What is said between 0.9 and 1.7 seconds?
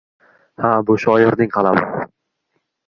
shoirning